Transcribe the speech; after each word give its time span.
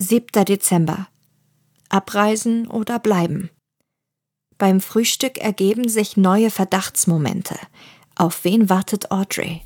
7. 0.00 0.44
Dezember. 0.44 1.08
Abreisen 1.88 2.68
oder 2.68 3.00
bleiben. 3.00 3.50
Beim 4.56 4.80
Frühstück 4.80 5.38
ergeben 5.38 5.88
sich 5.88 6.16
neue 6.16 6.50
Verdachtsmomente. 6.52 7.58
Auf 8.14 8.44
wen 8.44 8.70
wartet 8.70 9.10
Audrey? 9.10 9.62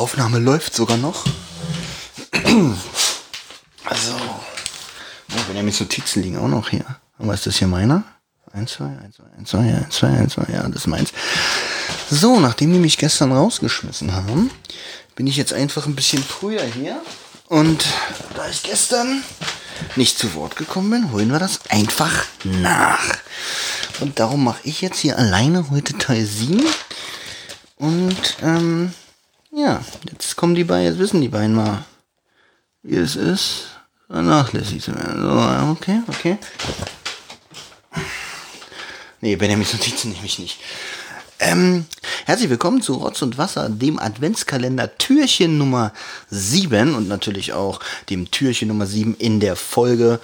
Aufnahme 0.00 0.38
läuft 0.38 0.74
sogar 0.74 0.96
noch. 0.96 1.26
Also, 3.84 4.12
oh, 4.14 5.36
wenn 5.46 5.56
ja 5.56 5.62
mit 5.62 5.78
Notizen 5.78 6.22
liegen 6.22 6.38
auch 6.38 6.48
noch 6.48 6.70
hier. 6.70 6.86
Was 7.18 7.40
ist 7.40 7.46
das 7.48 7.56
hier 7.56 7.68
meiner? 7.68 8.04
1, 8.54 8.72
2, 8.72 8.84
1, 8.84 9.16
2, 9.16 9.24
1, 9.38 9.50
2, 9.50 9.58
1, 9.58 9.90
2, 9.90 10.06
1, 10.06 10.32
2, 10.32 10.52
ja, 10.54 10.62
das 10.68 10.76
ist 10.76 10.86
meins. 10.86 11.12
So, 12.10 12.40
nachdem 12.40 12.72
die 12.72 12.78
mich 12.78 12.96
gestern 12.96 13.30
rausgeschmissen 13.30 14.14
haben, 14.14 14.50
bin 15.16 15.26
ich 15.26 15.36
jetzt 15.36 15.52
einfach 15.52 15.84
ein 15.84 15.96
bisschen 15.96 16.24
früher 16.24 16.62
hier. 16.62 16.98
Und 17.48 17.84
da 18.34 18.48
ich 18.48 18.62
gestern 18.62 19.22
nicht 19.96 20.18
zu 20.18 20.32
Wort 20.32 20.56
gekommen 20.56 20.90
bin, 20.90 21.12
holen 21.12 21.30
wir 21.30 21.38
das 21.38 21.60
einfach 21.68 22.24
nach. 22.44 23.18
Und 24.00 24.18
darum 24.18 24.44
mache 24.44 24.60
ich 24.64 24.80
jetzt 24.80 25.00
hier 25.00 25.18
alleine 25.18 25.68
heute 25.68 25.98
Teil 25.98 26.24
7. 26.24 26.64
Und 27.76 28.36
ähm, 28.42 28.94
ja, 29.52 29.80
jetzt 30.10 30.36
kommen 30.36 30.54
die 30.54 30.64
beiden, 30.64 30.86
jetzt 30.86 30.98
wissen 30.98 31.20
die 31.20 31.28
beiden 31.28 31.54
mal, 31.54 31.84
wie 32.82 32.96
es 32.96 33.16
ist, 33.16 33.68
vernachlässigt 34.06 34.84
zu 34.84 34.94
werden. 34.94 35.22
So, 35.22 35.72
okay, 35.72 36.02
okay. 36.08 36.38
Nee, 39.20 39.36
Benjamins 39.36 39.72
Notizen 39.72 40.12
nehme 40.12 40.24
ich 40.24 40.38
nicht. 40.38 40.60
Ähm, 41.40 41.86
herzlich 42.26 42.50
willkommen 42.50 42.82
zu 42.82 42.94
Rotz 42.94 43.22
und 43.22 43.38
Wasser, 43.38 43.68
dem 43.68 43.98
Adventskalender 43.98 44.96
Türchen 44.98 45.58
Nummer 45.58 45.92
7 46.28 46.94
und 46.94 47.08
natürlich 47.08 47.52
auch 47.52 47.80
dem 48.08 48.30
Türchen 48.30 48.68
Nummer 48.68 48.86
7 48.86 49.14
in 49.16 49.40
der 49.40 49.56
Folge 49.56 50.20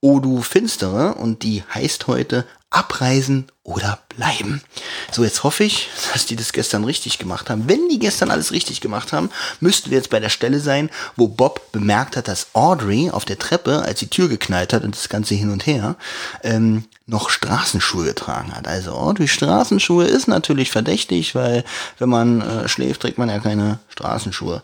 O 0.00 0.20
du 0.20 0.42
Finstere 0.42 1.14
und 1.14 1.42
die 1.42 1.62
heißt 1.74 2.06
heute 2.06 2.46
Abreisen 2.70 3.46
oder 3.70 3.98
bleiben. 4.16 4.60
So, 5.10 5.24
jetzt 5.24 5.44
hoffe 5.44 5.64
ich, 5.64 5.88
dass 6.12 6.26
die 6.26 6.36
das 6.36 6.52
gestern 6.52 6.84
richtig 6.84 7.18
gemacht 7.18 7.48
haben. 7.48 7.68
Wenn 7.68 7.88
die 7.88 7.98
gestern 7.98 8.30
alles 8.30 8.52
richtig 8.52 8.80
gemacht 8.80 9.12
haben, 9.12 9.30
müssten 9.60 9.90
wir 9.90 9.98
jetzt 9.98 10.10
bei 10.10 10.20
der 10.20 10.28
Stelle 10.28 10.60
sein, 10.60 10.90
wo 11.16 11.28
Bob 11.28 11.72
bemerkt 11.72 12.16
hat, 12.16 12.28
dass 12.28 12.48
Audrey 12.52 13.10
auf 13.10 13.24
der 13.24 13.38
Treppe, 13.38 13.82
als 13.82 14.00
die 14.00 14.08
Tür 14.08 14.28
geknallt 14.28 14.72
hat 14.72 14.84
und 14.84 14.96
das 14.96 15.08
Ganze 15.08 15.34
hin 15.34 15.50
und 15.50 15.66
her, 15.66 15.96
ähm, 16.42 16.84
noch 17.06 17.30
Straßenschuhe 17.30 18.04
getragen 18.04 18.54
hat. 18.54 18.68
Also 18.68 18.92
Audrey 18.92 19.28
Straßenschuhe 19.28 20.04
ist 20.04 20.28
natürlich 20.28 20.70
verdächtig, 20.70 21.34
weil 21.34 21.64
wenn 21.98 22.08
man 22.08 22.40
äh, 22.40 22.68
schläft, 22.68 23.02
trägt 23.02 23.18
man 23.18 23.28
ja 23.28 23.40
keine 23.40 23.78
Straßenschuhe. 23.88 24.62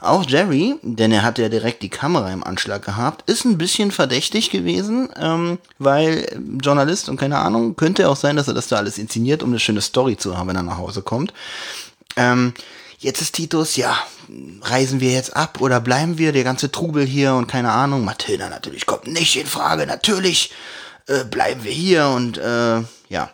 Auch 0.00 0.24
Jerry, 0.28 0.74
denn 0.82 1.12
er 1.12 1.22
hat 1.22 1.38
ja 1.38 1.48
direkt 1.48 1.82
die 1.82 1.88
Kamera 1.88 2.32
im 2.32 2.42
Anschlag 2.42 2.84
gehabt, 2.84 3.30
ist 3.30 3.44
ein 3.44 3.56
bisschen 3.56 3.92
verdächtig 3.92 4.50
gewesen, 4.50 5.10
ähm, 5.16 5.58
weil 5.78 6.26
Journalist 6.60 7.08
und 7.08 7.18
keine 7.18 7.38
Ahnung, 7.38 7.76
könnte 7.76 8.08
auch 8.08 8.16
sein, 8.16 8.34
dass 8.34 8.41
er 8.48 8.54
das 8.54 8.68
da 8.68 8.76
alles 8.76 8.98
inszeniert, 8.98 9.42
um 9.42 9.50
eine 9.50 9.60
schöne 9.60 9.80
Story 9.80 10.16
zu 10.16 10.36
haben, 10.36 10.48
wenn 10.48 10.56
er 10.56 10.62
nach 10.62 10.78
Hause 10.78 11.02
kommt. 11.02 11.32
Ähm, 12.16 12.54
jetzt 12.98 13.20
ist 13.20 13.34
Titus, 13.34 13.76
ja, 13.76 13.96
reisen 14.62 15.00
wir 15.00 15.12
jetzt 15.12 15.36
ab 15.36 15.60
oder 15.60 15.80
bleiben 15.80 16.18
wir, 16.18 16.32
der 16.32 16.44
ganze 16.44 16.70
Trubel 16.70 17.04
hier 17.04 17.34
und 17.34 17.46
keine 17.46 17.72
Ahnung. 17.72 18.04
Mathilda 18.04 18.48
natürlich 18.48 18.86
kommt 18.86 19.06
nicht 19.06 19.36
in 19.36 19.46
Frage, 19.46 19.86
natürlich 19.86 20.52
äh, 21.06 21.24
bleiben 21.24 21.64
wir 21.64 21.72
hier 21.72 22.08
und 22.08 22.38
äh, 22.38 22.82
ja. 23.08 23.30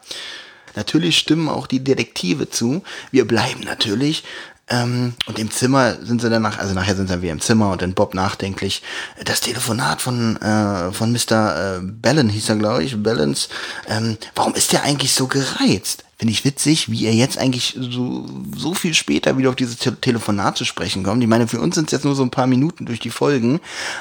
Natürlich 0.74 1.18
stimmen 1.18 1.48
auch 1.48 1.66
die 1.66 1.82
Detektive 1.82 2.50
zu. 2.50 2.84
Wir 3.10 3.26
bleiben 3.26 3.62
natürlich. 3.64 4.22
Ähm, 4.70 5.14
und 5.26 5.38
im 5.38 5.50
Zimmer 5.50 5.96
sind 6.02 6.20
sie 6.20 6.30
danach, 6.30 6.58
also 6.58 6.74
nachher 6.74 6.96
sind 6.96 7.08
sie 7.08 7.22
wieder 7.22 7.32
im 7.32 7.40
Zimmer 7.40 7.70
und 7.70 7.82
dann 7.82 7.94
Bob 7.94 8.14
nachdenklich. 8.14 8.82
Das 9.24 9.40
Telefonat 9.40 10.00
von, 10.00 10.36
äh, 10.36 10.92
von 10.92 11.12
Mr. 11.12 11.76
Äh, 11.76 11.80
Bellen 11.82 12.28
hieß 12.28 12.50
er, 12.50 12.56
glaube 12.56 12.84
ich, 12.84 13.02
Bellens. 13.02 13.48
Ähm, 13.88 14.18
warum 14.34 14.54
ist 14.54 14.72
der 14.72 14.82
eigentlich 14.82 15.14
so 15.14 15.26
gereizt? 15.26 16.04
Finde 16.20 16.32
ich 16.32 16.44
witzig, 16.44 16.90
wie 16.90 17.06
er 17.06 17.14
jetzt 17.14 17.38
eigentlich 17.38 17.76
so, 17.78 18.26
so 18.56 18.74
viel 18.74 18.92
später 18.92 19.38
wieder 19.38 19.50
auf 19.50 19.54
dieses 19.54 19.76
Te 19.76 19.94
Telefonat 19.94 20.56
zu 20.56 20.64
sprechen 20.64 21.04
kommt. 21.04 21.22
Ich 21.22 21.28
meine, 21.28 21.46
für 21.46 21.60
uns 21.60 21.76
sind 21.76 21.84
es 21.86 21.92
jetzt 21.92 22.04
nur 22.04 22.16
so 22.16 22.24
ein 22.24 22.32
paar 22.32 22.48
Minuten 22.48 22.86
durch 22.86 22.98
die 22.98 23.10
Folgen, 23.10 23.60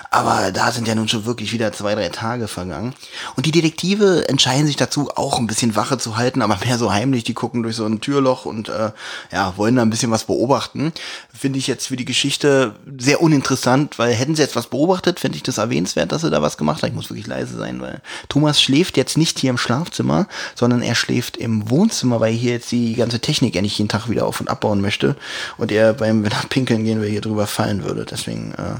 aber 0.09 0.51
da 0.51 0.71
sind 0.71 0.87
ja 0.87 0.95
nun 0.95 1.07
schon 1.07 1.25
wirklich 1.25 1.53
wieder 1.53 1.71
zwei, 1.73 1.93
drei 1.93 2.09
Tage 2.09 2.47
vergangen. 2.47 2.95
Und 3.35 3.45
die 3.45 3.51
Detektive 3.51 4.27
entscheiden 4.29 4.65
sich 4.65 4.77
dazu, 4.77 5.11
auch 5.15 5.37
ein 5.37 5.45
bisschen 5.45 5.75
Wache 5.75 5.99
zu 5.99 6.17
halten, 6.17 6.41
aber 6.41 6.57
mehr 6.65 6.79
so 6.79 6.91
heimlich. 6.91 7.23
Die 7.23 7.35
gucken 7.35 7.61
durch 7.61 7.75
so 7.75 7.85
ein 7.85 8.01
Türloch 8.01 8.45
und 8.45 8.69
äh, 8.69 8.93
ja, 9.31 9.55
wollen 9.55 9.75
da 9.75 9.83
ein 9.83 9.91
bisschen 9.91 10.09
was 10.09 10.23
beobachten. 10.23 10.93
Finde 11.31 11.59
ich 11.59 11.67
jetzt 11.67 11.85
für 11.85 11.97
die 11.97 12.05
Geschichte 12.05 12.73
sehr 12.97 13.21
uninteressant, 13.21 13.99
weil 13.99 14.15
hätten 14.15 14.33
sie 14.33 14.41
jetzt 14.41 14.55
was 14.55 14.65
beobachtet, 14.65 15.19
fände 15.19 15.35
ich 15.35 15.43
das 15.43 15.59
erwähnenswert, 15.59 16.11
dass 16.11 16.23
sie 16.23 16.31
da 16.31 16.41
was 16.41 16.57
gemacht 16.57 16.81
haben. 16.81 16.89
Ich 16.89 16.95
muss 16.95 17.11
wirklich 17.11 17.27
leise 17.27 17.55
sein, 17.55 17.79
weil 17.79 18.01
Thomas 18.27 18.59
schläft 18.59 18.97
jetzt 18.97 19.19
nicht 19.19 19.37
hier 19.37 19.51
im 19.51 19.59
Schlafzimmer, 19.59 20.27
sondern 20.55 20.81
er 20.81 20.95
schläft 20.95 21.37
im 21.37 21.69
Wohnzimmer 21.69 22.06
Wohnzimmer, 22.07 22.19
weil 22.19 22.33
hier 22.33 22.53
jetzt 22.53 22.71
die 22.71 22.95
ganze 22.95 23.19
Technik 23.19 23.55
ja 23.55 23.61
nicht 23.61 23.77
jeden 23.77 23.89
Tag 23.89 24.09
wieder 24.09 24.25
auf 24.25 24.39
und 24.39 24.49
abbauen 24.49 24.81
möchte 24.81 25.15
und 25.57 25.71
er 25.71 25.93
beim, 25.93 26.23
wenn 26.23 26.31
er 26.31 26.43
pinkeln 26.49 26.83
gehen 26.83 27.01
will, 27.01 27.09
hier 27.09 27.21
drüber 27.21 27.47
fallen 27.47 27.83
würde. 27.83 28.05
Deswegen 28.05 28.53
äh, 28.53 28.79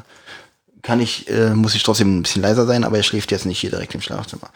kann 0.82 1.00
ich, 1.00 1.30
äh, 1.30 1.54
muss 1.54 1.76
ich 1.76 1.84
trotzdem 1.84 2.18
ein 2.18 2.24
bisschen 2.24 2.42
leiser 2.42 2.66
sein, 2.66 2.84
aber 2.84 2.98
er 2.98 3.04
schläft 3.04 3.32
jetzt 3.32 3.46
nicht 3.46 3.60
hier 3.60 3.70
direkt 3.70 3.94
im 3.96 4.02
Schlafzimmer. 4.02 4.50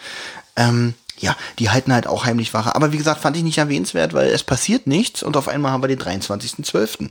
Ähm, 0.56 0.94
ja, 1.20 1.36
die 1.60 1.70
halten 1.70 1.94
halt 1.94 2.08
auch 2.08 2.26
heimlich 2.26 2.54
Wache. 2.54 2.76
Aber 2.76 2.92
wie 2.92 2.98
gesagt, 2.98 3.22
fand 3.22 3.38
ich 3.38 3.44
nicht 3.44 3.58
erwähnenswert, 3.58 4.14
weil 4.14 4.30
es 4.30 4.44
passiert 4.44 4.88
nichts 4.88 5.22
und 5.22 5.38
auf 5.38 5.48
einmal 5.48 5.72
haben 5.72 5.84
wir 5.84 5.88
den 5.88 6.00
23.12. 6.00 7.10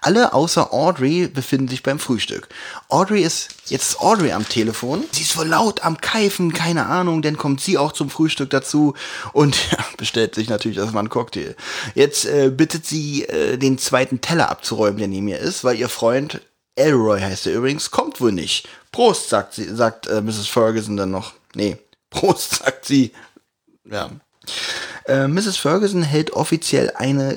Alle 0.00 0.32
außer 0.32 0.72
Audrey 0.72 1.26
befinden 1.26 1.68
sich 1.68 1.82
beim 1.82 1.98
Frühstück. 1.98 2.48
Audrey 2.88 3.22
ist, 3.22 3.48
jetzt 3.66 3.90
ist 3.90 4.00
Audrey 4.00 4.32
am 4.32 4.48
Telefon. 4.48 5.04
Sie 5.12 5.22
ist 5.22 5.36
wohl 5.36 5.46
laut 5.46 5.84
am 5.84 6.00
Keifen, 6.00 6.52
keine 6.52 6.86
Ahnung, 6.86 7.22
dann 7.22 7.36
kommt 7.36 7.60
sie 7.60 7.76
auch 7.76 7.92
zum 7.92 8.08
Frühstück 8.08 8.50
dazu 8.50 8.94
und 9.32 9.56
ja, 9.72 9.78
bestellt 9.96 10.34
sich 10.34 10.48
natürlich 10.48 10.78
erstmal 10.78 11.00
einen 11.00 11.08
Cocktail. 11.08 11.56
Jetzt 11.94 12.26
äh, 12.26 12.50
bittet 12.50 12.86
sie, 12.86 13.24
äh, 13.24 13.56
den 13.56 13.78
zweiten 13.78 14.20
Teller 14.20 14.50
abzuräumen, 14.50 14.98
der 14.98 15.08
neben 15.08 15.28
ihr 15.28 15.38
ist, 15.38 15.64
weil 15.64 15.76
ihr 15.76 15.88
Freund 15.88 16.40
Elroy 16.76 17.20
heißt 17.20 17.46
er 17.46 17.54
übrigens, 17.54 17.90
kommt 17.90 18.20
wohl 18.20 18.32
nicht. 18.32 18.68
Prost, 18.92 19.28
sagt 19.28 19.54
sie, 19.54 19.64
sagt 19.64 20.06
äh, 20.06 20.20
Mrs. 20.20 20.46
Ferguson 20.46 20.96
dann 20.96 21.10
noch. 21.10 21.34
Nee, 21.54 21.76
Prost, 22.10 22.56
sagt 22.56 22.84
sie 22.84 23.12
ja. 23.84 24.10
Äh, 25.06 25.28
Mrs. 25.28 25.56
Ferguson 25.56 26.02
hält 26.02 26.32
offiziell 26.32 26.92
eine 26.94 27.36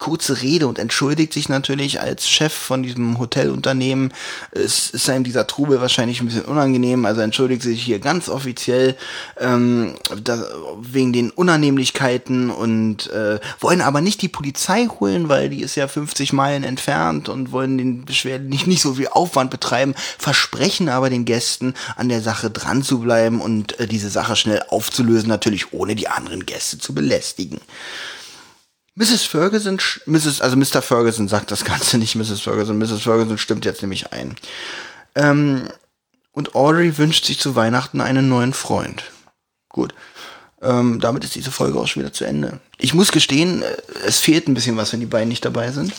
kurze 0.00 0.40
Rede 0.40 0.66
und 0.66 0.78
entschuldigt 0.78 1.32
sich 1.32 1.48
natürlich 1.48 2.00
als 2.00 2.28
Chef 2.28 2.52
von 2.52 2.82
diesem 2.82 3.18
Hotelunternehmen. 3.18 4.12
Es 4.50 4.90
ist 4.90 5.08
einem 5.08 5.24
dieser 5.24 5.46
Trubel 5.46 5.80
wahrscheinlich 5.80 6.20
ein 6.20 6.26
bisschen 6.26 6.46
unangenehm, 6.46 7.04
also 7.04 7.20
entschuldigt 7.20 7.62
sich 7.62 7.82
hier 7.82 8.00
ganz 8.00 8.28
offiziell 8.28 8.96
ähm, 9.38 9.94
da, 10.24 10.42
wegen 10.80 11.12
den 11.12 11.30
Unannehmlichkeiten 11.30 12.50
und 12.50 13.10
äh, 13.10 13.38
wollen 13.60 13.82
aber 13.82 14.00
nicht 14.00 14.22
die 14.22 14.28
Polizei 14.28 14.86
holen, 14.86 15.28
weil 15.28 15.50
die 15.50 15.60
ist 15.60 15.76
ja 15.76 15.86
50 15.86 16.32
Meilen 16.32 16.64
entfernt 16.64 17.28
und 17.28 17.52
wollen 17.52 17.76
den 17.76 18.06
Beschwerden 18.06 18.48
nicht, 18.48 18.66
nicht 18.66 18.80
so 18.80 18.94
viel 18.94 19.08
Aufwand 19.08 19.50
betreiben, 19.50 19.94
versprechen 20.18 20.88
aber 20.88 21.10
den 21.10 21.26
Gästen 21.26 21.74
an 21.96 22.08
der 22.08 22.22
Sache 22.22 22.50
dran 22.50 22.82
zu 22.82 23.00
bleiben 23.00 23.42
und 23.42 23.78
äh, 23.78 23.86
diese 23.86 24.08
Sache 24.08 24.34
schnell 24.34 24.62
aufzulösen, 24.70 25.28
natürlich 25.28 25.74
ohne 25.74 25.94
die 25.94 26.08
anderen 26.08 26.46
Gäste 26.46 26.78
zu 26.78 26.94
belästigen. 26.94 27.60
Mrs. 29.00 29.24
Ferguson, 29.24 29.80
Mrs., 30.04 30.42
also 30.42 30.56
Mr. 30.56 30.82
Ferguson 30.82 31.26
sagt 31.26 31.50
das 31.50 31.64
Ganze 31.64 31.96
nicht, 31.96 32.16
Mrs. 32.16 32.42
Ferguson. 32.42 32.76
Mrs. 32.76 33.00
Ferguson 33.00 33.38
stimmt 33.38 33.64
jetzt 33.64 33.80
nämlich 33.80 34.12
ein. 34.12 34.36
Ähm, 35.14 35.70
und 36.32 36.54
Audrey 36.54 36.98
wünscht 36.98 37.24
sich 37.24 37.40
zu 37.40 37.56
Weihnachten 37.56 38.02
einen 38.02 38.28
neuen 38.28 38.52
Freund. 38.52 39.04
Gut. 39.70 39.94
Ähm, 40.60 41.00
damit 41.00 41.24
ist 41.24 41.34
diese 41.34 41.50
Folge 41.50 41.80
auch 41.80 41.86
schon 41.88 42.02
wieder 42.02 42.12
zu 42.12 42.26
Ende. 42.26 42.60
Ich 42.76 42.92
muss 42.92 43.10
gestehen, 43.10 43.62
äh, 43.62 43.74
es 44.04 44.18
fehlt 44.18 44.48
ein 44.48 44.54
bisschen 44.54 44.76
was, 44.76 44.92
wenn 44.92 45.00
die 45.00 45.06
beiden 45.06 45.30
nicht 45.30 45.46
dabei 45.46 45.72
sind. 45.72 45.94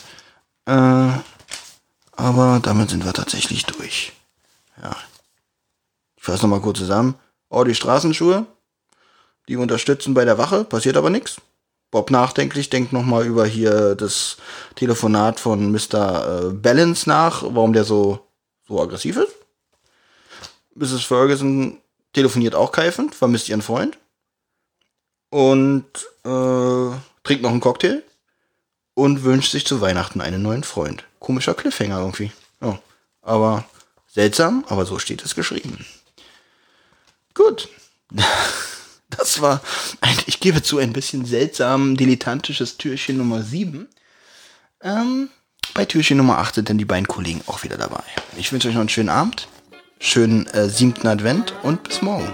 Äh, 0.67 1.09
aber 2.11 2.59
damit 2.61 2.91
sind 2.91 3.03
wir 3.03 3.13
tatsächlich 3.13 3.65
durch. 3.65 4.11
Ja. 4.79 4.95
Ich 6.17 6.23
fasse 6.23 6.43
nochmal 6.43 6.61
kurz 6.61 6.77
zusammen. 6.77 7.15
Audi 7.49 7.73
Straßenschuhe. 7.73 8.45
Die 9.47 9.55
unterstützen 9.55 10.13
bei 10.13 10.23
der 10.23 10.37
Wache, 10.37 10.65
passiert 10.65 10.97
aber 10.97 11.09
nichts. 11.09 11.41
Bob 11.91 12.09
nachdenklich 12.09 12.69
denkt 12.69 12.93
nochmal 12.93 13.25
über 13.25 13.45
hier 13.45 13.95
das 13.95 14.37
Telefonat 14.75 15.41
von 15.41 15.71
Mr. 15.71 16.49
Äh, 16.49 16.53
Balance 16.53 17.07
nach, 17.07 17.43
warum 17.43 17.73
der 17.73 17.83
so, 17.83 18.25
so 18.67 18.81
aggressiv 18.81 19.17
ist. 19.17 19.33
Mrs. 20.75 21.03
Ferguson 21.03 21.81
telefoniert 22.13 22.55
auch 22.55 22.71
keifend, 22.71 23.13
vermisst 23.13 23.49
ihren 23.49 23.61
Freund. 23.61 23.97
Und 25.29 25.85
äh, 26.23 26.97
trinkt 27.23 27.43
noch 27.43 27.51
einen 27.51 27.59
Cocktail. 27.59 28.03
Und 28.93 29.23
wünscht 29.23 29.51
sich 29.51 29.65
zu 29.65 29.81
Weihnachten 29.81 30.21
einen 30.21 30.41
neuen 30.41 30.63
Freund. 30.63 31.05
Komischer 31.19 31.53
Cliffhanger 31.53 31.99
irgendwie. 31.99 32.31
Ja. 32.61 32.79
Aber 33.21 33.65
seltsam, 34.07 34.65
aber 34.67 34.85
so 34.85 34.99
steht 34.99 35.23
es 35.23 35.35
geschrieben. 35.35 35.85
Gut. 37.33 37.69
Das 39.31 39.41
war, 39.41 39.61
ein, 40.01 40.17
ich 40.25 40.41
gebe 40.41 40.61
zu, 40.61 40.77
ein 40.77 40.91
bisschen 40.91 41.23
seltsam 41.23 41.95
dilettantisches 41.95 42.75
Türchen 42.75 43.15
Nummer 43.15 43.41
7. 43.41 43.87
Ähm, 44.81 45.29
bei 45.73 45.85
Türchen 45.85 46.17
Nummer 46.17 46.39
8 46.39 46.55
sind 46.55 46.69
dann 46.69 46.77
die 46.77 46.83
beiden 46.83 47.07
Kollegen 47.07 47.41
auch 47.47 47.63
wieder 47.63 47.77
dabei. 47.77 48.03
Ich 48.35 48.51
wünsche 48.51 48.67
euch 48.67 48.73
noch 48.73 48.81
einen 48.81 48.89
schönen 48.89 49.07
Abend, 49.07 49.47
schönen 49.99 50.47
äh, 50.47 50.67
siebten 50.67 51.07
Advent 51.07 51.53
und 51.63 51.81
bis 51.83 52.01
morgen. 52.01 52.33